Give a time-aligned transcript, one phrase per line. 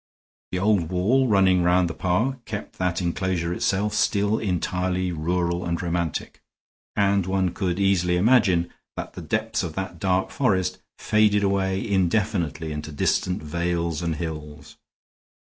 [0.51, 5.79] The old wall running round the park kept that inclosure itself still entirely rural and
[5.79, 6.41] romantic,
[6.95, 12.71] and one could easily imagine that the depths of that dark forest faded away indefinitely
[12.71, 14.75] into distant vales and hills.